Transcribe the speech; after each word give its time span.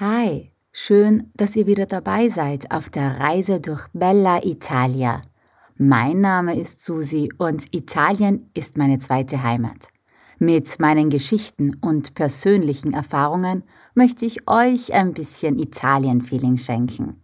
Hi, 0.00 0.52
schön, 0.70 1.32
dass 1.34 1.56
ihr 1.56 1.66
wieder 1.66 1.84
dabei 1.84 2.28
seid 2.28 2.70
auf 2.70 2.88
der 2.88 3.18
Reise 3.18 3.58
durch 3.60 3.84
Bella 3.92 4.44
Italia. 4.44 5.22
Mein 5.76 6.20
Name 6.20 6.56
ist 6.56 6.84
Susi 6.84 7.30
und 7.36 7.74
Italien 7.74 8.48
ist 8.54 8.76
meine 8.76 9.00
zweite 9.00 9.42
Heimat. 9.42 9.88
Mit 10.38 10.78
meinen 10.78 11.10
Geschichten 11.10 11.74
und 11.80 12.14
persönlichen 12.14 12.92
Erfahrungen 12.92 13.64
möchte 13.94 14.24
ich 14.24 14.48
euch 14.48 14.94
ein 14.94 15.14
bisschen 15.14 15.58
Italien-Feeling 15.58 16.58
schenken. 16.58 17.20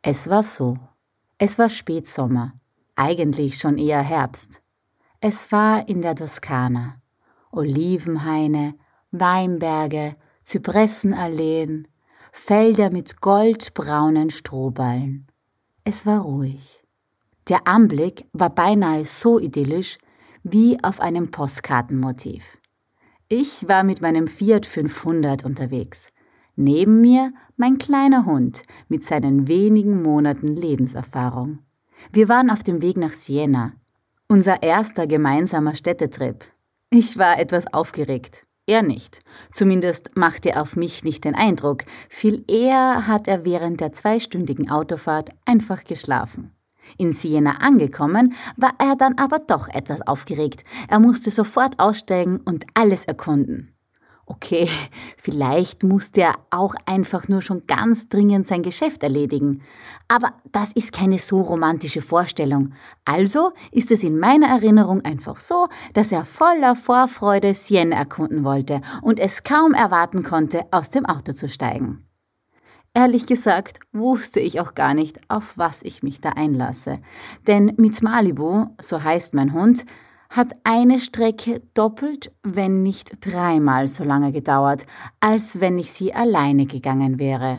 Es 0.00 0.30
war 0.30 0.42
so. 0.42 0.78
Es 1.36 1.58
war 1.58 1.68
Spätsommer, 1.68 2.54
eigentlich 2.96 3.58
schon 3.58 3.76
eher 3.76 4.00
Herbst. 4.00 4.62
Es 5.20 5.52
war 5.52 5.86
in 5.90 6.00
der 6.00 6.14
Toskana. 6.14 7.02
Olivenhaine, 7.52 8.76
Weinberge, 9.10 10.16
Zypressenalleen, 10.44 11.88
Felder 12.32 12.90
mit 12.90 13.20
goldbraunen 13.20 14.30
Strohballen. 14.30 15.26
Es 15.84 16.06
war 16.06 16.22
ruhig. 16.22 16.82
Der 17.48 17.66
Anblick 17.66 18.26
war 18.32 18.50
beinahe 18.50 19.04
so 19.04 19.38
idyllisch 19.38 19.98
wie 20.42 20.82
auf 20.82 21.00
einem 21.00 21.30
Postkartenmotiv. 21.30 22.58
Ich 23.28 23.68
war 23.68 23.84
mit 23.84 24.00
meinem 24.00 24.26
Fiat 24.26 24.66
500 24.66 25.44
unterwegs. 25.44 26.08
Neben 26.56 27.00
mir 27.00 27.32
mein 27.56 27.78
kleiner 27.78 28.26
Hund 28.26 28.62
mit 28.88 29.04
seinen 29.04 29.48
wenigen 29.48 30.02
Monaten 30.02 30.48
Lebenserfahrung. 30.48 31.60
Wir 32.12 32.28
waren 32.28 32.50
auf 32.50 32.62
dem 32.62 32.82
Weg 32.82 32.96
nach 32.96 33.12
Siena, 33.12 33.72
unser 34.28 34.62
erster 34.62 35.06
gemeinsamer 35.06 35.76
Städtetrip. 35.76 36.44
Ich 36.90 37.18
war 37.18 37.38
etwas 37.38 37.72
aufgeregt. 37.72 38.46
Er 38.70 38.82
nicht. 38.82 39.18
Zumindest 39.52 40.16
machte 40.16 40.50
er 40.50 40.62
auf 40.62 40.76
mich 40.76 41.02
nicht 41.02 41.24
den 41.24 41.34
Eindruck. 41.34 41.82
Viel 42.08 42.44
eher 42.46 43.08
hat 43.08 43.26
er 43.26 43.44
während 43.44 43.80
der 43.80 43.90
zweistündigen 43.90 44.70
Autofahrt 44.70 45.30
einfach 45.44 45.82
geschlafen. 45.82 46.52
In 46.96 47.12
Siena 47.12 47.56
angekommen, 47.62 48.34
war 48.56 48.74
er 48.78 48.94
dann 48.94 49.18
aber 49.18 49.40
doch 49.40 49.66
etwas 49.66 50.06
aufgeregt. 50.06 50.62
Er 50.86 51.00
musste 51.00 51.32
sofort 51.32 51.80
aussteigen 51.80 52.36
und 52.44 52.64
alles 52.74 53.06
erkunden. 53.06 53.74
Okay, 54.30 54.68
vielleicht 55.16 55.82
musste 55.82 56.20
er 56.20 56.34
auch 56.50 56.76
einfach 56.86 57.26
nur 57.26 57.42
schon 57.42 57.62
ganz 57.62 58.08
dringend 58.08 58.46
sein 58.46 58.62
Geschäft 58.62 59.02
erledigen. 59.02 59.62
Aber 60.06 60.34
das 60.52 60.72
ist 60.72 60.92
keine 60.92 61.18
so 61.18 61.40
romantische 61.40 62.00
Vorstellung. 62.00 62.72
Also 63.04 63.50
ist 63.72 63.90
es 63.90 64.04
in 64.04 64.20
meiner 64.20 64.46
Erinnerung 64.46 65.04
einfach 65.04 65.36
so, 65.36 65.66
dass 65.94 66.12
er 66.12 66.24
voller 66.24 66.76
Vorfreude 66.76 67.54
Sienne 67.54 67.96
erkunden 67.96 68.44
wollte 68.44 68.82
und 69.02 69.18
es 69.18 69.42
kaum 69.42 69.74
erwarten 69.74 70.22
konnte, 70.22 70.62
aus 70.70 70.90
dem 70.90 71.06
Auto 71.06 71.32
zu 71.32 71.48
steigen. 71.48 72.06
Ehrlich 72.94 73.26
gesagt 73.26 73.80
wusste 73.92 74.38
ich 74.38 74.60
auch 74.60 74.74
gar 74.74 74.94
nicht, 74.94 75.18
auf 75.28 75.58
was 75.58 75.82
ich 75.82 76.04
mich 76.04 76.20
da 76.20 76.30
einlasse. 76.30 76.98
Denn 77.48 77.74
mit 77.78 78.00
Malibu, 78.00 78.66
so 78.80 79.02
heißt 79.02 79.34
mein 79.34 79.52
Hund, 79.52 79.84
hat 80.30 80.54
eine 80.62 81.00
Strecke 81.00 81.60
doppelt, 81.74 82.32
wenn 82.44 82.82
nicht 82.82 83.26
dreimal 83.26 83.88
so 83.88 84.04
lange 84.04 84.30
gedauert, 84.30 84.86
als 85.18 85.60
wenn 85.60 85.78
ich 85.78 85.90
sie 85.90 86.14
alleine 86.14 86.66
gegangen 86.66 87.18
wäre. 87.18 87.58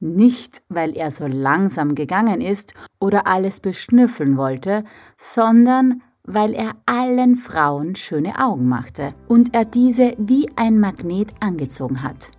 Nicht, 0.00 0.62
weil 0.68 0.96
er 0.96 1.10
so 1.10 1.26
langsam 1.26 1.94
gegangen 1.94 2.40
ist 2.40 2.74
oder 3.00 3.26
alles 3.26 3.60
beschnüffeln 3.60 4.36
wollte, 4.36 4.84
sondern 5.16 6.02
weil 6.24 6.54
er 6.54 6.72
allen 6.86 7.36
Frauen 7.36 7.96
schöne 7.96 8.38
Augen 8.38 8.68
machte 8.68 9.14
und 9.26 9.54
er 9.54 9.64
diese 9.64 10.14
wie 10.18 10.48
ein 10.56 10.78
Magnet 10.78 11.32
angezogen 11.40 12.02
hat. 12.02 12.30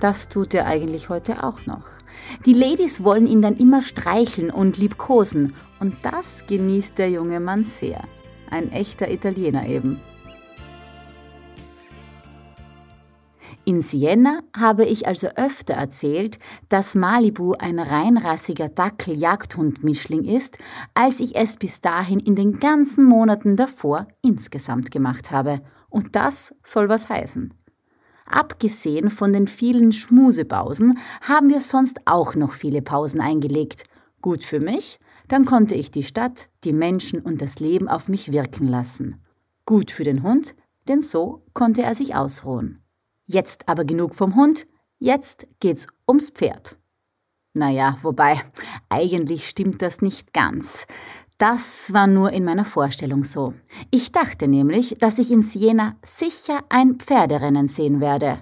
Das 0.00 0.28
tut 0.28 0.54
er 0.54 0.66
eigentlich 0.66 1.08
heute 1.08 1.42
auch 1.44 1.66
noch. 1.66 1.99
Die 2.46 2.54
Ladies 2.54 3.02
wollen 3.04 3.26
ihn 3.26 3.42
dann 3.42 3.56
immer 3.56 3.82
streicheln 3.82 4.50
und 4.50 4.78
liebkosen, 4.78 5.54
und 5.78 5.94
das 6.02 6.44
genießt 6.46 6.98
der 6.98 7.10
junge 7.10 7.40
Mann 7.40 7.64
sehr. 7.64 8.02
Ein 8.50 8.72
echter 8.72 9.10
Italiener 9.10 9.66
eben. 9.66 10.00
In 13.64 13.82
Siena 13.82 14.40
habe 14.56 14.84
ich 14.84 15.06
also 15.06 15.28
öfter 15.36 15.74
erzählt, 15.74 16.38
dass 16.70 16.94
Malibu 16.94 17.52
ein 17.52 17.78
reinrassiger 17.78 18.68
Dackel-Jagdhund-Mischling 18.68 20.24
ist, 20.24 20.58
als 20.94 21.20
ich 21.20 21.36
es 21.36 21.56
bis 21.56 21.80
dahin 21.80 22.18
in 22.18 22.34
den 22.34 22.58
ganzen 22.58 23.04
Monaten 23.04 23.56
davor 23.56 24.08
insgesamt 24.22 24.90
gemacht 24.90 25.30
habe. 25.30 25.60
Und 25.88 26.16
das 26.16 26.54
soll 26.64 26.88
was 26.88 27.08
heißen. 27.08 27.54
Abgesehen 28.30 29.10
von 29.10 29.32
den 29.32 29.48
vielen 29.48 29.92
Schmusepausen 29.92 30.98
haben 31.20 31.48
wir 31.48 31.60
sonst 31.60 32.00
auch 32.04 32.36
noch 32.36 32.52
viele 32.52 32.80
Pausen 32.80 33.20
eingelegt. 33.20 33.84
Gut 34.22 34.44
für 34.44 34.60
mich, 34.60 35.00
dann 35.26 35.44
konnte 35.44 35.74
ich 35.74 35.90
die 35.90 36.04
Stadt, 36.04 36.48
die 36.62 36.72
Menschen 36.72 37.20
und 37.20 37.42
das 37.42 37.58
Leben 37.58 37.88
auf 37.88 38.06
mich 38.06 38.30
wirken 38.30 38.68
lassen. 38.68 39.20
Gut 39.66 39.90
für 39.90 40.04
den 40.04 40.22
Hund, 40.22 40.54
denn 40.86 41.00
so 41.00 41.42
konnte 41.54 41.82
er 41.82 41.96
sich 41.96 42.14
ausruhen. 42.14 42.82
Jetzt 43.26 43.68
aber 43.68 43.84
genug 43.84 44.14
vom 44.14 44.36
Hund, 44.36 44.66
jetzt 45.00 45.48
geht's 45.58 45.88
ums 46.08 46.30
Pferd. 46.30 46.76
Naja, 47.52 47.98
wobei, 48.02 48.42
eigentlich 48.88 49.48
stimmt 49.48 49.82
das 49.82 50.02
nicht 50.02 50.32
ganz. 50.32 50.86
Das 51.40 51.90
war 51.94 52.06
nur 52.06 52.32
in 52.32 52.44
meiner 52.44 52.66
Vorstellung 52.66 53.24
so. 53.24 53.54
Ich 53.90 54.12
dachte 54.12 54.46
nämlich, 54.46 54.98
dass 55.00 55.18
ich 55.18 55.30
in 55.30 55.40
Siena 55.40 55.96
sicher 56.04 56.60
ein 56.68 56.96
Pferderennen 56.96 57.66
sehen 57.66 57.98
werde. 58.02 58.40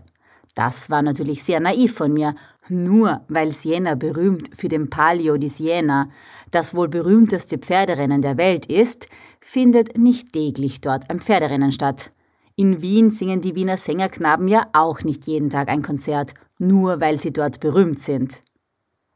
Das 0.56 0.90
war 0.90 1.00
natürlich 1.02 1.44
sehr 1.44 1.60
naiv 1.60 1.94
von 1.94 2.12
mir, 2.12 2.34
nur 2.68 3.20
weil 3.28 3.52
Siena 3.52 3.94
berühmt 3.94 4.50
für 4.56 4.66
den 4.66 4.90
Palio 4.90 5.36
di 5.36 5.48
Siena, 5.48 6.10
das 6.50 6.74
wohl 6.74 6.88
berühmteste 6.88 7.58
Pferderennen 7.58 8.20
der 8.20 8.36
Welt 8.36 8.66
ist, 8.66 9.06
findet 9.40 9.96
nicht 9.96 10.32
täglich 10.32 10.80
dort 10.80 11.08
ein 11.08 11.20
Pferderennen 11.20 11.70
statt. 11.70 12.10
In 12.56 12.82
Wien 12.82 13.12
singen 13.12 13.40
die 13.40 13.54
Wiener 13.54 13.76
Sängerknaben 13.76 14.48
ja 14.48 14.66
auch 14.72 15.04
nicht 15.04 15.28
jeden 15.28 15.50
Tag 15.50 15.68
ein 15.68 15.82
Konzert, 15.82 16.34
nur 16.58 17.00
weil 17.00 17.16
sie 17.16 17.32
dort 17.32 17.60
berühmt 17.60 18.02
sind. 18.02 18.40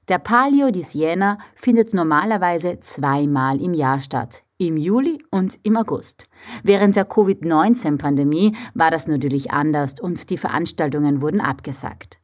Der 0.08 0.18
Palio 0.18 0.72
di 0.72 0.82
Siena 0.82 1.38
findet 1.54 1.94
normalerweise 1.94 2.80
zweimal 2.80 3.60
im 3.60 3.72
Jahr 3.72 4.00
statt, 4.00 4.42
im 4.58 4.76
Juli 4.76 5.24
und 5.30 5.60
im 5.62 5.76
August. 5.76 6.26
Während 6.64 6.96
der 6.96 7.04
Covid-19-Pandemie 7.04 8.56
war 8.74 8.90
das 8.90 9.06
natürlich 9.06 9.52
anders 9.52 10.00
und 10.00 10.28
die 10.30 10.38
Veranstaltungen 10.38 11.20
wurden 11.20 11.40
abgesagt. 11.40 12.18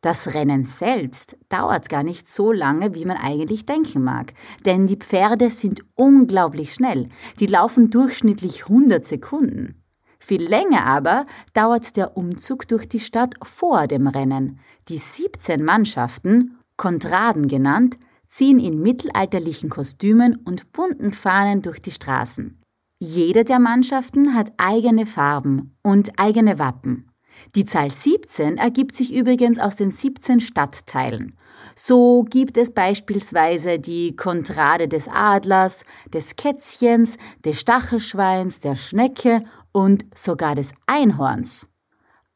Das 0.00 0.32
Rennen 0.34 0.64
selbst 0.64 1.36
dauert 1.48 1.88
gar 1.88 2.04
nicht 2.04 2.28
so 2.28 2.52
lange, 2.52 2.94
wie 2.94 3.04
man 3.04 3.16
eigentlich 3.16 3.66
denken 3.66 4.04
mag, 4.04 4.34
denn 4.64 4.86
die 4.86 4.98
Pferde 4.98 5.50
sind 5.50 5.84
unglaublich 5.96 6.72
schnell. 6.72 7.08
Die 7.40 7.46
laufen 7.46 7.90
durchschnittlich 7.90 8.68
100 8.68 9.04
Sekunden. 9.04 9.82
Viel 10.20 10.42
länger 10.42 10.86
aber 10.86 11.24
dauert 11.52 11.96
der 11.96 12.16
Umzug 12.16 12.68
durch 12.68 12.88
die 12.88 13.00
Stadt 13.00 13.34
vor 13.42 13.88
dem 13.88 14.06
Rennen. 14.06 14.60
Die 14.88 14.98
17 14.98 15.64
Mannschaften 15.64 16.58
Kontraden 16.76 17.48
genannt, 17.48 17.98
ziehen 18.28 18.58
in 18.58 18.82
mittelalterlichen 18.82 19.70
Kostümen 19.70 20.36
und 20.36 20.72
bunten 20.72 21.12
Fahnen 21.12 21.62
durch 21.62 21.80
die 21.80 21.92
Straßen. 21.92 22.60
Jede 22.98 23.44
der 23.44 23.58
Mannschaften 23.58 24.34
hat 24.34 24.52
eigene 24.56 25.06
Farben 25.06 25.76
und 25.82 26.18
eigene 26.18 26.58
Wappen. 26.58 27.10
Die 27.54 27.64
Zahl 27.64 27.90
17 27.90 28.58
ergibt 28.58 28.96
sich 28.96 29.12
übrigens 29.12 29.58
aus 29.58 29.76
den 29.76 29.90
17 29.90 30.40
Stadtteilen. 30.40 31.36
So 31.76 32.24
gibt 32.28 32.56
es 32.56 32.72
beispielsweise 32.72 33.78
die 33.78 34.16
Kontrade 34.16 34.88
des 34.88 35.08
Adlers, 35.08 35.84
des 36.12 36.36
Kätzchens, 36.36 37.16
des 37.44 37.60
Stachelschweins, 37.60 38.60
der 38.60 38.76
Schnecke 38.76 39.42
und 39.72 40.04
sogar 40.14 40.54
des 40.54 40.72
Einhorns. 40.86 41.68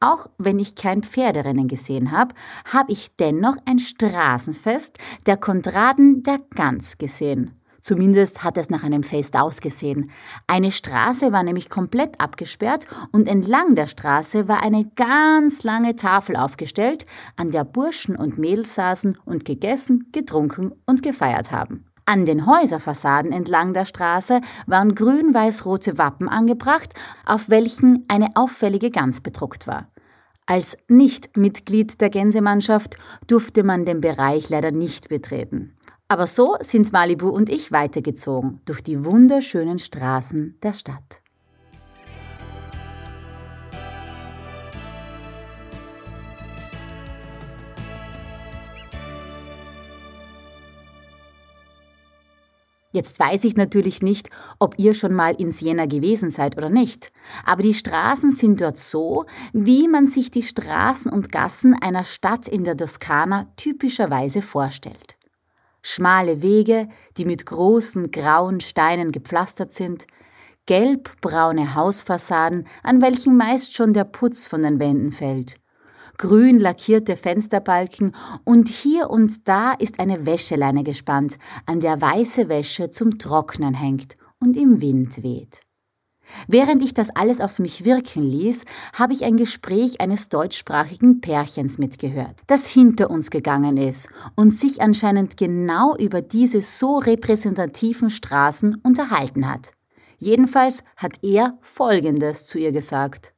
Auch 0.00 0.28
wenn 0.38 0.60
ich 0.60 0.76
kein 0.76 1.02
Pferderennen 1.02 1.66
gesehen 1.66 2.12
habe, 2.12 2.34
habe 2.72 2.92
ich 2.92 3.16
dennoch 3.16 3.56
ein 3.64 3.80
Straßenfest 3.80 4.96
der 5.26 5.36
Kontraden 5.36 6.22
der 6.22 6.38
Gans 6.54 6.98
gesehen. 6.98 7.58
Zumindest 7.80 8.44
hat 8.44 8.58
es 8.58 8.70
nach 8.70 8.84
einem 8.84 9.02
Fest 9.02 9.36
ausgesehen. 9.36 10.10
Eine 10.46 10.70
Straße 10.70 11.32
war 11.32 11.42
nämlich 11.42 11.68
komplett 11.68 12.20
abgesperrt 12.20 12.86
und 13.12 13.26
entlang 13.26 13.74
der 13.74 13.86
Straße 13.86 14.46
war 14.46 14.62
eine 14.62 14.84
ganz 14.94 15.64
lange 15.64 15.96
Tafel 15.96 16.36
aufgestellt, 16.36 17.04
an 17.36 17.50
der 17.50 17.64
Burschen 17.64 18.14
und 18.14 18.38
Mädels 18.38 18.74
saßen 18.76 19.18
und 19.24 19.44
gegessen, 19.44 20.08
getrunken 20.12 20.72
und 20.86 21.02
gefeiert 21.02 21.50
haben. 21.50 21.87
An 22.08 22.24
den 22.24 22.46
Häuserfassaden 22.46 23.32
entlang 23.32 23.74
der 23.74 23.84
Straße 23.84 24.40
waren 24.66 24.94
grün-weiß-rote 24.94 25.98
Wappen 25.98 26.26
angebracht, 26.26 26.94
auf 27.26 27.50
welchen 27.50 28.06
eine 28.08 28.28
auffällige 28.34 28.90
Gans 28.90 29.20
bedruckt 29.20 29.66
war. 29.66 29.88
Als 30.46 30.78
Nicht-Mitglied 30.88 32.00
der 32.00 32.08
Gänsemannschaft 32.08 32.96
durfte 33.26 33.62
man 33.62 33.84
den 33.84 34.00
Bereich 34.00 34.48
leider 34.48 34.70
nicht 34.70 35.10
betreten. 35.10 35.76
Aber 36.08 36.26
so 36.26 36.56
sind 36.60 36.94
Malibu 36.94 37.28
und 37.28 37.50
ich 37.50 37.72
weitergezogen 37.72 38.62
durch 38.64 38.82
die 38.82 39.04
wunderschönen 39.04 39.78
Straßen 39.78 40.56
der 40.62 40.72
Stadt. 40.72 41.20
Jetzt 52.98 53.20
weiß 53.20 53.44
ich 53.44 53.54
natürlich 53.54 54.02
nicht, 54.02 54.28
ob 54.58 54.76
ihr 54.76 54.92
schon 54.92 55.14
mal 55.14 55.32
in 55.32 55.52
Siena 55.52 55.86
gewesen 55.86 56.30
seid 56.30 56.56
oder 56.56 56.68
nicht, 56.68 57.12
aber 57.44 57.62
die 57.62 57.74
Straßen 57.74 58.32
sind 58.32 58.60
dort 58.60 58.76
so, 58.76 59.24
wie 59.52 59.86
man 59.86 60.08
sich 60.08 60.32
die 60.32 60.42
Straßen 60.42 61.08
und 61.08 61.30
Gassen 61.30 61.80
einer 61.80 62.02
Stadt 62.02 62.48
in 62.48 62.64
der 62.64 62.76
Toskana 62.76 63.52
typischerweise 63.54 64.42
vorstellt. 64.42 65.16
Schmale 65.80 66.42
Wege, 66.42 66.88
die 67.16 67.24
mit 67.24 67.46
großen 67.46 68.10
grauen 68.10 68.58
Steinen 68.58 69.12
gepflastert 69.12 69.72
sind, 69.72 70.08
gelbbraune 70.66 71.76
Hausfassaden, 71.76 72.66
an 72.82 73.00
welchen 73.00 73.36
meist 73.36 73.76
schon 73.76 73.92
der 73.92 74.06
Putz 74.06 74.48
von 74.48 74.62
den 74.62 74.80
Wänden 74.80 75.12
fällt, 75.12 75.60
grün 76.18 76.58
lackierte 76.58 77.16
Fensterbalken 77.16 78.14
und 78.44 78.68
hier 78.68 79.08
und 79.08 79.48
da 79.48 79.72
ist 79.72 80.00
eine 80.00 80.26
Wäscheleine 80.26 80.82
gespannt, 80.82 81.38
an 81.64 81.80
der 81.80 82.00
weiße 82.00 82.48
Wäsche 82.48 82.90
zum 82.90 83.18
Trocknen 83.18 83.74
hängt 83.74 84.16
und 84.40 84.56
im 84.56 84.80
Wind 84.80 85.22
weht. 85.22 85.60
Während 86.46 86.82
ich 86.82 86.92
das 86.92 87.08
alles 87.10 87.40
auf 87.40 87.58
mich 87.58 87.84
wirken 87.84 88.22
ließ, 88.22 88.64
habe 88.92 89.12
ich 89.14 89.24
ein 89.24 89.36
Gespräch 89.36 90.00
eines 90.00 90.28
deutschsprachigen 90.28 91.20
Pärchens 91.20 91.78
mitgehört, 91.78 92.36
das 92.46 92.66
hinter 92.66 93.10
uns 93.10 93.30
gegangen 93.30 93.76
ist 93.76 94.08
und 94.34 94.54
sich 94.54 94.82
anscheinend 94.82 95.36
genau 95.36 95.96
über 95.96 96.20
diese 96.20 96.60
so 96.60 96.98
repräsentativen 96.98 98.10
Straßen 98.10 98.80
unterhalten 98.82 99.50
hat. 99.50 99.72
Jedenfalls 100.18 100.82
hat 100.96 101.22
er 101.22 101.56
Folgendes 101.62 102.46
zu 102.46 102.58
ihr 102.58 102.72
gesagt. 102.72 103.32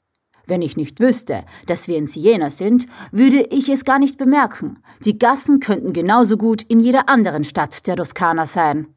Wenn 0.50 0.62
ich 0.62 0.76
nicht 0.76 0.98
wüsste, 0.98 1.44
dass 1.66 1.86
wir 1.86 1.96
in 1.96 2.08
Siena 2.08 2.50
sind, 2.50 2.86
würde 3.12 3.46
ich 3.50 3.68
es 3.68 3.84
gar 3.84 4.00
nicht 4.00 4.18
bemerken. 4.18 4.82
Die 5.04 5.16
Gassen 5.16 5.60
könnten 5.60 5.92
genauso 5.92 6.36
gut 6.36 6.62
in 6.62 6.80
jeder 6.80 7.08
anderen 7.08 7.44
Stadt 7.44 7.86
der 7.86 7.94
Toskana 7.94 8.46
sein. 8.46 8.88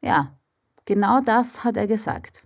Ja, 0.00 0.38
genau 0.86 1.20
das 1.20 1.62
hat 1.62 1.76
er 1.76 1.86
gesagt. 1.86 2.42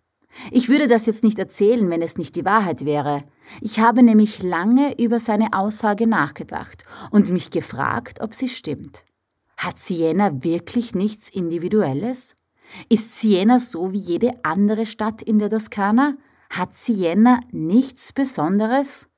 Ich 0.50 0.68
würde 0.68 0.88
das 0.88 1.06
jetzt 1.06 1.22
nicht 1.22 1.38
erzählen, 1.38 1.88
wenn 1.88 2.02
es 2.02 2.18
nicht 2.18 2.34
die 2.34 2.44
Wahrheit 2.44 2.84
wäre. 2.84 3.22
Ich 3.60 3.78
habe 3.78 4.02
nämlich 4.02 4.42
lange 4.42 4.98
über 4.98 5.20
seine 5.20 5.52
Aussage 5.52 6.08
nachgedacht 6.08 6.82
und 7.12 7.30
mich 7.30 7.52
gefragt, 7.52 8.20
ob 8.20 8.34
sie 8.34 8.48
stimmt. 8.48 9.04
Hat 9.56 9.78
Siena 9.78 10.42
wirklich 10.42 10.96
nichts 10.96 11.30
Individuelles? 11.30 12.34
Ist 12.88 13.20
Siena 13.20 13.60
so 13.60 13.92
wie 13.92 13.98
jede 13.98 14.32
andere 14.42 14.84
Stadt 14.84 15.22
in 15.22 15.38
der 15.38 15.48
Toskana? 15.48 16.16
Hat 16.56 16.76
Siena 16.76 17.40
nichts 17.50 18.12
Besonderes? 18.12 19.08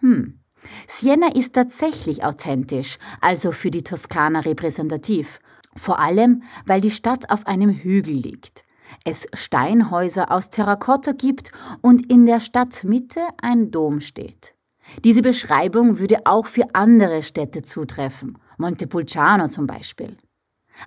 Hm. 0.00 0.40
Siena 0.86 1.34
ist 1.34 1.54
tatsächlich 1.54 2.24
authentisch, 2.24 2.98
also 3.20 3.52
für 3.52 3.70
die 3.70 3.84
Toskana 3.84 4.40
repräsentativ, 4.40 5.38
vor 5.76 5.98
allem 5.98 6.42
weil 6.66 6.80
die 6.80 6.90
Stadt 6.90 7.30
auf 7.30 7.46
einem 7.46 7.70
Hügel 7.70 8.14
liegt 8.14 8.64
es 9.04 9.26
Steinhäuser 9.32 10.30
aus 10.30 10.50
Terrakotta 10.50 11.12
gibt 11.12 11.52
und 11.80 12.10
in 12.10 12.26
der 12.26 12.40
Stadtmitte 12.40 13.20
ein 13.40 13.70
Dom 13.70 14.00
steht. 14.00 14.54
Diese 15.04 15.22
Beschreibung 15.22 15.98
würde 15.98 16.26
auch 16.26 16.46
für 16.46 16.74
andere 16.74 17.22
Städte 17.22 17.62
zutreffen, 17.62 18.38
Montepulciano 18.56 19.48
zum 19.48 19.66
Beispiel. 19.66 20.16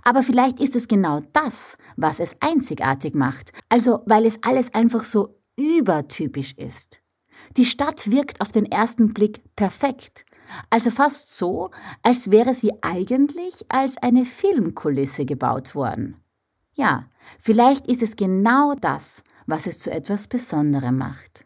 Aber 0.03 0.23
vielleicht 0.23 0.59
ist 0.59 0.75
es 0.75 0.87
genau 0.87 1.21
das, 1.33 1.77
was 1.97 2.19
es 2.19 2.35
einzigartig 2.39 3.13
macht, 3.13 3.51
also 3.69 4.01
weil 4.05 4.25
es 4.25 4.41
alles 4.43 4.73
einfach 4.73 5.03
so 5.03 5.35
übertypisch 5.79 6.53
ist. 6.57 7.01
Die 7.57 7.65
Stadt 7.65 8.09
wirkt 8.09 8.41
auf 8.41 8.51
den 8.51 8.65
ersten 8.65 9.13
Blick 9.13 9.41
perfekt, 9.55 10.25
also 10.69 10.89
fast 10.89 11.35
so, 11.35 11.71
als 12.03 12.29
wäre 12.29 12.53
sie 12.53 12.71
eigentlich 12.81 13.65
als 13.69 13.97
eine 13.97 14.25
Filmkulisse 14.25 15.25
gebaut 15.25 15.75
worden. 15.75 16.17
Ja, 16.73 17.11
Vielleicht 17.39 17.87
ist 17.87 18.01
es 18.01 18.15
genau 18.15 18.73
das, 18.79 19.23
was 19.45 19.67
es 19.67 19.79
zu 19.79 19.91
etwas 19.91 20.27
Besonderem 20.27 20.97
macht. 20.97 21.45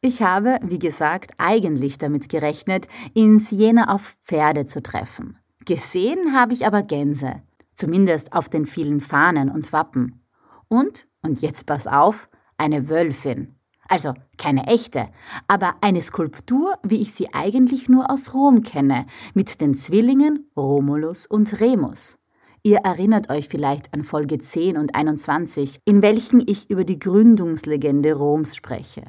Ich 0.00 0.22
habe, 0.22 0.58
wie 0.62 0.78
gesagt, 0.78 1.32
eigentlich 1.38 1.98
damit 1.98 2.28
gerechnet, 2.28 2.88
in 3.14 3.38
Siena 3.38 3.94
auf 3.94 4.16
Pferde 4.24 4.66
zu 4.66 4.82
treffen. 4.82 5.38
Gesehen 5.64 6.34
habe 6.34 6.52
ich 6.52 6.66
aber 6.66 6.82
Gänse, 6.82 7.42
zumindest 7.74 8.32
auf 8.34 8.48
den 8.48 8.66
vielen 8.66 9.00
Fahnen 9.00 9.50
und 9.50 9.72
Wappen. 9.72 10.22
Und, 10.68 11.06
und 11.22 11.40
jetzt 11.40 11.64
pass 11.64 11.86
auf, 11.86 12.28
eine 12.58 12.88
Wölfin. 12.88 13.54
Also 13.88 14.14
keine 14.38 14.66
echte, 14.66 15.08
aber 15.46 15.74
eine 15.80 16.00
Skulptur, 16.00 16.74
wie 16.82 17.02
ich 17.02 17.12
sie 17.12 17.32
eigentlich 17.34 17.88
nur 17.88 18.10
aus 18.10 18.32
Rom 18.32 18.62
kenne, 18.62 19.06
mit 19.34 19.60
den 19.60 19.74
Zwillingen 19.74 20.50
Romulus 20.56 21.26
und 21.26 21.60
Remus. 21.60 22.16
Ihr 22.62 22.78
erinnert 22.78 23.28
euch 23.28 23.48
vielleicht 23.48 23.92
an 23.92 24.02
Folge 24.02 24.38
10 24.38 24.78
und 24.78 24.94
21, 24.94 25.80
in 25.84 26.00
welchen 26.00 26.40
ich 26.40 26.70
über 26.70 26.84
die 26.84 26.98
Gründungslegende 26.98 28.14
Roms 28.14 28.56
spreche. 28.56 29.02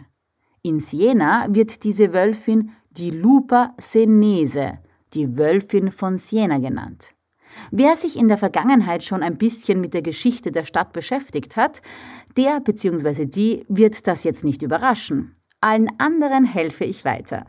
In 0.62 0.82
Siena 0.82 1.48
wird 1.50 1.86
diese 1.86 2.12
Wölfin 2.12 2.72
die 2.92 3.12
Lupa 3.12 3.74
Senese, 3.80 4.80
die 5.14 5.38
Wölfin 5.38 5.92
von 5.92 6.18
Siena 6.18 6.58
genannt. 6.58 7.15
Wer 7.72 7.96
sich 7.96 8.18
in 8.18 8.28
der 8.28 8.38
Vergangenheit 8.38 9.04
schon 9.04 9.24
ein 9.24 9.38
bisschen 9.38 9.82
mit 9.82 9.94
der 9.94 10.02
Geschichte 10.02 10.52
der 10.52 10.66
Stadt 10.66 10.94
beschäftigt 10.94 11.56
hat, 11.56 11.82
der 12.38 12.60
bzw. 12.60 13.26
die 13.26 13.66
wird 13.68 14.08
das 14.08 14.24
jetzt 14.24 14.44
nicht 14.44 14.62
überraschen. 14.62 15.36
Allen 15.62 15.90
anderen 15.98 16.46
helfe 16.46 16.86
ich 16.86 17.06
weiter. 17.06 17.46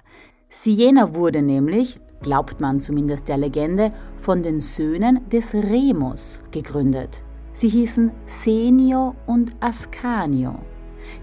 Siena 0.48 1.14
wurde 1.14 1.42
nämlich 1.42 2.00
glaubt 2.22 2.60
man 2.60 2.80
zumindest 2.80 3.28
der 3.28 3.36
Legende, 3.36 3.90
von 4.20 4.42
den 4.42 4.60
Söhnen 4.60 5.28
des 5.30 5.54
Remus 5.54 6.42
gegründet. 6.50 7.20
Sie 7.52 7.68
hießen 7.68 8.10
Senio 8.26 9.14
und 9.26 9.54
Ascanio. 9.60 10.58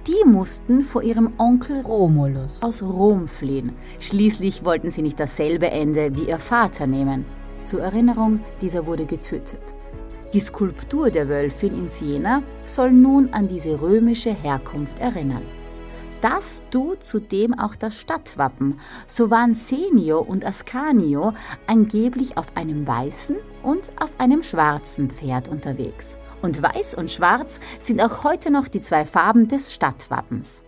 Die 0.08 0.26
mussten 0.26 0.82
vor 0.82 1.04
ihrem 1.04 1.34
Onkel 1.38 1.82
Romulus 1.82 2.64
aus 2.64 2.82
Rom 2.82 3.28
fliehen. 3.28 3.74
Schließlich 4.00 4.64
wollten 4.64 4.92
sie 4.92 5.02
nicht 5.02 5.20
dasselbe 5.20 5.70
Ende 5.70 6.16
wie 6.16 6.30
ihr 6.30 6.40
Vater 6.40 6.88
nehmen. 6.88 7.26
Zur 7.64 7.82
Erinnerung, 7.82 8.40
dieser 8.62 8.86
wurde 8.86 9.06
getötet. 9.06 9.62
Die 10.34 10.40
Skulptur 10.40 11.12
der 11.12 11.30
Wölfin 11.30 11.78
in 11.78 11.90
Siena 11.90 12.44
soll 12.66 12.92
nun 12.92 13.34
an 13.34 13.48
diese 13.48 13.82
römische 13.82 14.34
Herkunft 14.34 15.00
erinnern 15.00 15.44
das 16.24 16.64
tut 16.72 17.04
zudem 17.04 17.54
auch 17.60 17.76
das 17.76 17.98
Stadtwappen. 17.98 18.80
So 19.08 19.30
waren 19.30 19.54
Senio 19.54 20.22
und 20.22 20.46
Ascanio 20.46 21.34
angeblich 21.68 22.38
auf 22.38 22.56
einem 22.56 22.88
weißen 22.88 23.36
und 23.62 23.92
auf 24.02 24.10
einem 24.20 24.42
schwarzen 24.42 25.10
Pferd 25.10 25.50
unterwegs. 25.50 26.18
Und 26.42 26.62
weiß 26.62 26.96
und 26.96 27.12
schwarz 27.12 27.60
sind 27.82 28.02
auch 28.02 28.24
heute 28.24 28.52
noch 28.52 28.70
die 28.70 28.80
zwei 28.80 29.06
Farben 29.06 29.50
des 29.50 29.74
Stadtwappens. 29.74 30.64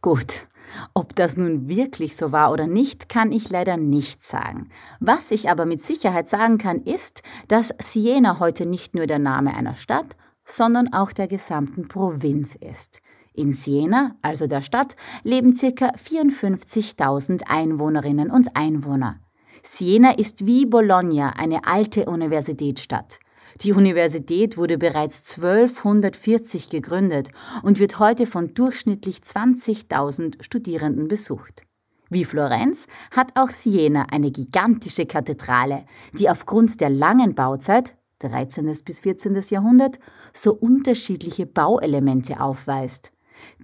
Gut, 0.00 0.46
ob 0.94 1.14
das 1.16 1.36
nun 1.36 1.68
wirklich 1.68 2.16
so 2.16 2.32
war 2.32 2.52
oder 2.52 2.66
nicht, 2.66 3.08
kann 3.08 3.32
ich 3.32 3.50
leider 3.50 3.76
nicht 3.76 4.22
sagen. 4.22 4.70
Was 5.00 5.30
ich 5.30 5.50
aber 5.50 5.66
mit 5.66 5.82
Sicherheit 5.82 6.28
sagen 6.28 6.58
kann, 6.58 6.82
ist, 6.82 7.22
dass 7.48 7.74
Siena 7.80 8.38
heute 8.38 8.66
nicht 8.66 8.94
nur 8.94 9.06
der 9.06 9.18
Name 9.18 9.54
einer 9.54 9.76
Stadt, 9.76 10.16
sondern 10.44 10.92
auch 10.92 11.12
der 11.12 11.28
gesamten 11.28 11.88
Provinz 11.88 12.54
ist. 12.54 13.00
In 13.34 13.52
Siena, 13.52 14.16
also 14.22 14.46
der 14.46 14.62
Stadt, 14.62 14.96
leben 15.22 15.54
ca. 15.54 15.92
54.000 15.92 17.42
Einwohnerinnen 17.46 18.30
und 18.30 18.56
Einwohner. 18.56 19.20
Siena 19.62 20.12
ist 20.12 20.46
wie 20.46 20.66
Bologna 20.66 21.34
eine 21.36 21.66
alte 21.66 22.06
Universitätsstadt. 22.06 23.20
Die 23.62 23.72
Universität 23.72 24.56
wurde 24.56 24.78
bereits 24.78 25.36
1240 25.36 26.70
gegründet 26.70 27.30
und 27.62 27.80
wird 27.80 27.98
heute 27.98 28.26
von 28.26 28.54
durchschnittlich 28.54 29.18
20.000 29.18 30.44
Studierenden 30.44 31.08
besucht. 31.08 31.64
Wie 32.08 32.24
Florenz 32.24 32.86
hat 33.10 33.32
auch 33.34 33.50
Siena 33.50 34.06
eine 34.12 34.30
gigantische 34.30 35.06
Kathedrale, 35.06 35.84
die 36.12 36.30
aufgrund 36.30 36.80
der 36.80 36.90
langen 36.90 37.34
Bauzeit 37.34 37.94
13. 38.20 38.72
bis 38.84 39.00
14. 39.00 39.40
Jahrhundert 39.50 39.98
so 40.32 40.54
unterschiedliche 40.54 41.46
Bauelemente 41.46 42.40
aufweist. 42.40 43.10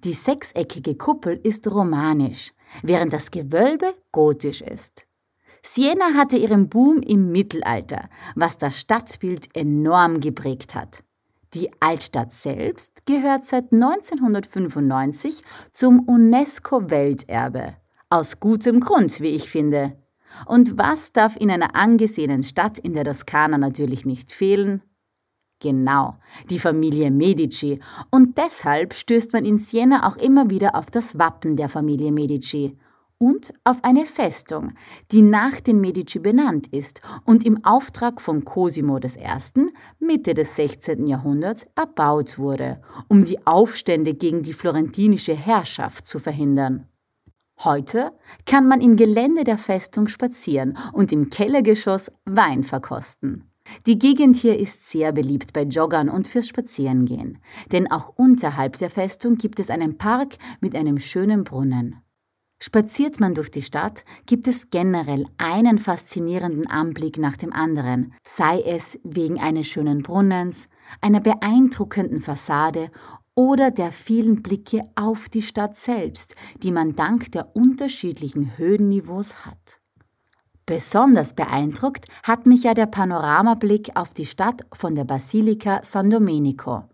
Die 0.02 0.12
sechseckige 0.12 0.96
Kuppel 0.96 1.38
ist 1.42 1.70
romanisch, 1.70 2.52
während 2.82 3.12
das 3.12 3.30
Gewölbe 3.30 3.94
gotisch 4.10 4.60
ist. 4.60 5.06
Siena 5.66 6.12
hatte 6.14 6.36
ihren 6.36 6.68
Boom 6.68 7.00
im 7.00 7.32
Mittelalter, 7.32 8.10
was 8.34 8.58
das 8.58 8.78
Stadtbild 8.78 9.56
enorm 9.56 10.20
geprägt 10.20 10.74
hat. 10.74 11.02
Die 11.54 11.70
Altstadt 11.80 12.34
selbst 12.34 13.06
gehört 13.06 13.46
seit 13.46 13.72
1995 13.72 15.40
zum 15.72 16.00
UNESCO-Welterbe. 16.00 17.76
Aus 18.10 18.40
gutem 18.40 18.80
Grund, 18.80 19.20
wie 19.20 19.34
ich 19.34 19.48
finde. 19.48 19.96
Und 20.44 20.76
was 20.76 21.12
darf 21.12 21.34
in 21.34 21.50
einer 21.50 21.74
angesehenen 21.74 22.42
Stadt 22.42 22.78
in 22.78 22.92
der 22.92 23.04
Toskana 23.04 23.56
natürlich 23.56 24.04
nicht 24.04 24.32
fehlen? 24.32 24.82
Genau, 25.60 26.18
die 26.50 26.58
Familie 26.58 27.10
Medici. 27.10 27.80
Und 28.10 28.36
deshalb 28.36 28.92
stößt 28.92 29.32
man 29.32 29.46
in 29.46 29.56
Siena 29.56 30.06
auch 30.06 30.16
immer 30.16 30.50
wieder 30.50 30.74
auf 30.74 30.90
das 30.90 31.18
Wappen 31.18 31.56
der 31.56 31.70
Familie 31.70 32.12
Medici 32.12 32.76
und 33.18 33.52
auf 33.64 33.82
eine 33.82 34.06
Festung, 34.06 34.72
die 35.12 35.22
nach 35.22 35.60
den 35.60 35.80
Medici 35.80 36.18
benannt 36.18 36.66
ist 36.68 37.00
und 37.24 37.44
im 37.44 37.64
Auftrag 37.64 38.20
von 38.20 38.44
Cosimo 38.44 38.98
I. 38.98 39.70
Mitte 39.98 40.34
des 40.34 40.56
16. 40.56 41.06
Jahrhunderts 41.06 41.66
erbaut 41.74 42.38
wurde, 42.38 42.80
um 43.08 43.24
die 43.24 43.46
Aufstände 43.46 44.14
gegen 44.14 44.42
die 44.42 44.52
florentinische 44.52 45.34
Herrschaft 45.34 46.06
zu 46.06 46.18
verhindern. 46.18 46.88
Heute 47.58 48.12
kann 48.46 48.66
man 48.66 48.80
im 48.80 48.96
Gelände 48.96 49.44
der 49.44 49.58
Festung 49.58 50.08
spazieren 50.08 50.76
und 50.92 51.12
im 51.12 51.30
Kellergeschoss 51.30 52.10
Wein 52.24 52.64
verkosten. 52.64 53.50
Die 53.86 53.98
Gegend 53.98 54.36
hier 54.36 54.58
ist 54.58 54.90
sehr 54.90 55.12
beliebt 55.12 55.52
bei 55.52 55.62
Joggern 55.62 56.10
und 56.10 56.28
fürs 56.28 56.48
Spazierengehen, 56.48 57.38
denn 57.72 57.90
auch 57.90 58.10
unterhalb 58.16 58.78
der 58.78 58.90
Festung 58.90 59.36
gibt 59.36 59.58
es 59.58 59.70
einen 59.70 59.96
Park 59.96 60.34
mit 60.60 60.74
einem 60.74 60.98
schönen 60.98 61.44
Brunnen. 61.44 62.03
Spaziert 62.60 63.20
man 63.20 63.34
durch 63.34 63.50
die 63.50 63.62
Stadt, 63.62 64.04
gibt 64.26 64.48
es 64.48 64.70
generell 64.70 65.26
einen 65.36 65.78
faszinierenden 65.78 66.66
Anblick 66.66 67.18
nach 67.18 67.36
dem 67.36 67.52
anderen, 67.52 68.14
sei 68.24 68.60
es 68.60 68.98
wegen 69.04 69.38
eines 69.38 69.66
schönen 69.66 70.02
Brunnens, 70.02 70.68
einer 71.00 71.20
beeindruckenden 71.20 72.22
Fassade 72.22 72.90
oder 73.34 73.70
der 73.70 73.92
vielen 73.92 74.42
Blicke 74.42 74.80
auf 74.94 75.28
die 75.28 75.42
Stadt 75.42 75.76
selbst, 75.76 76.36
die 76.62 76.70
man 76.70 76.94
dank 76.94 77.32
der 77.32 77.54
unterschiedlichen 77.56 78.56
Höhenniveaus 78.56 79.44
hat. 79.44 79.80
Besonders 80.66 81.34
beeindruckt 81.34 82.06
hat 82.22 82.46
mich 82.46 82.62
ja 82.62 82.72
der 82.72 82.86
Panoramablick 82.86 83.96
auf 83.96 84.14
die 84.14 84.24
Stadt 84.24 84.62
von 84.72 84.94
der 84.94 85.04
Basilika 85.04 85.80
San 85.84 86.08
Domenico. 86.08 86.84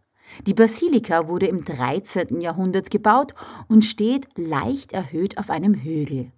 Die 0.47 0.55
Basilika 0.55 1.29
wurde 1.29 1.47
im 1.47 1.65
13. 1.65 2.41
Jahrhundert 2.41 2.91
gebaut 2.91 3.35
und 3.69 3.85
steht 3.85 4.27
leicht 4.37 4.93
erhöht 4.93 5.39
auf 5.39 5.51
einem 5.51 5.75
Hügel. 5.75 6.33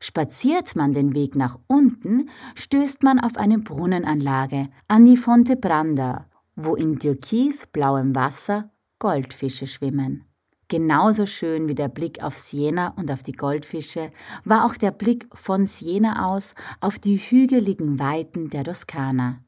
Spaziert 0.00 0.76
man 0.76 0.92
den 0.92 1.14
Weg 1.14 1.34
nach 1.34 1.58
unten, 1.66 2.28
stößt 2.54 3.02
man 3.02 3.18
auf 3.18 3.36
eine 3.36 3.58
Brunnenanlage 3.58 4.68
an 4.86 5.04
die 5.04 5.16
Fonte 5.16 5.56
Branda, 5.56 6.26
wo 6.54 6.76
in 6.76 6.98
türkisblauem 6.98 8.14
Wasser 8.14 8.70
Goldfische 8.98 9.66
schwimmen. 9.66 10.24
Genauso 10.68 11.24
schön 11.24 11.66
wie 11.68 11.74
der 11.74 11.88
Blick 11.88 12.22
auf 12.22 12.36
Siena 12.36 12.88
und 12.96 13.10
auf 13.10 13.22
die 13.22 13.32
Goldfische 13.32 14.12
war 14.44 14.66
auch 14.66 14.74
der 14.74 14.90
Blick 14.90 15.26
von 15.34 15.66
Siena 15.66 16.26
aus 16.26 16.54
auf 16.80 16.98
die 16.98 17.16
hügeligen 17.16 17.98
Weiten 17.98 18.50
der 18.50 18.64
Toskana. 18.64 19.42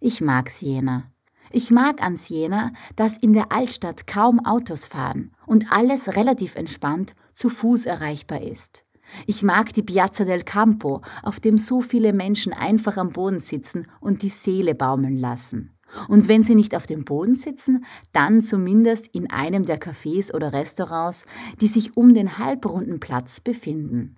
Ich 0.00 0.20
mag 0.22 0.48
Siena. 0.48 1.11
Ich 1.54 1.70
mag 1.70 2.02
an 2.02 2.16
Siena, 2.16 2.72
dass 2.96 3.18
in 3.18 3.34
der 3.34 3.52
Altstadt 3.52 4.06
kaum 4.06 4.44
Autos 4.44 4.86
fahren 4.86 5.32
und 5.46 5.70
alles 5.70 6.16
relativ 6.16 6.54
entspannt 6.56 7.14
zu 7.34 7.50
Fuß 7.50 7.84
erreichbar 7.84 8.40
ist. 8.40 8.86
Ich 9.26 9.42
mag 9.42 9.74
die 9.74 9.82
Piazza 9.82 10.24
del 10.24 10.44
Campo, 10.44 11.02
auf 11.22 11.40
dem 11.40 11.58
so 11.58 11.82
viele 11.82 12.14
Menschen 12.14 12.54
einfach 12.54 12.96
am 12.96 13.10
Boden 13.10 13.40
sitzen 13.40 13.86
und 14.00 14.22
die 14.22 14.30
Seele 14.30 14.74
baumeln 14.74 15.18
lassen. 15.18 15.76
Und 16.08 16.26
wenn 16.26 16.42
sie 16.42 16.54
nicht 16.54 16.74
auf 16.74 16.86
dem 16.86 17.04
Boden 17.04 17.34
sitzen, 17.34 17.84
dann 18.12 18.40
zumindest 18.40 19.08
in 19.08 19.30
einem 19.30 19.64
der 19.64 19.78
Cafés 19.78 20.34
oder 20.34 20.54
Restaurants, 20.54 21.26
die 21.60 21.66
sich 21.66 21.98
um 21.98 22.14
den 22.14 22.38
halbrunden 22.38 22.98
Platz 22.98 23.40
befinden. 23.40 24.16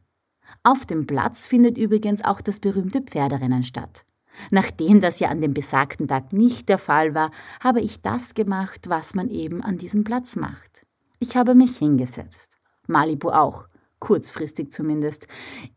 Auf 0.63 0.87
dem 0.87 1.09
Platz 1.09 1.49
findet 1.49 1.79
übrigens 1.79 2.23
auch 2.23 2.41
das 2.41 2.61
berühmte 2.61 3.01
Pferderennen 3.01 3.65
statt. 3.65 4.05
Nachdem 4.51 5.01
das 5.01 5.21
ja 5.21 5.29
an 5.29 5.41
dem 5.41 5.55
besagten 5.55 6.09
Tag 6.09 6.33
nicht 6.33 6.69
der 6.69 6.79
Fall 6.79 7.15
war, 7.15 7.31
habe 7.61 7.81
ich 7.81 8.03
das 8.03 8.35
gemacht, 8.35 8.89
was 8.89 9.15
man 9.15 9.31
eben 9.31 9.63
an 9.63 9.79
diesem 9.79 10.05
Platz 10.05 10.37
macht. 10.37 10.87
Ich 11.19 11.37
habe 11.37 11.55
mich 11.55 11.79
hingesetzt. 11.79 12.59
Malibu 12.87 13.31
auch, 13.31 13.67
kurzfristig 13.99 14.73
zumindest. 14.73 15.27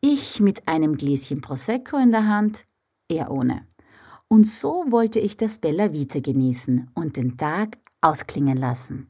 Ich 0.01 0.39
mit 0.39 0.67
einem 0.67 0.97
Gläschen 0.97 1.41
Prosecco 1.41 1.97
in 1.97 2.11
der 2.11 2.27
Hand, 2.27 2.65
er 3.09 3.31
ohne. 3.31 3.65
Und 4.27 4.45
so 4.45 4.85
wollte 4.89 5.19
ich 5.19 5.37
das 5.37 5.59
Bella 5.59 5.93
Vita 5.93 6.19
genießen 6.19 6.91
und 6.93 7.15
den 7.15 7.37
Tag 7.37 7.77
ausklingen 8.01 8.57
lassen. 8.57 9.09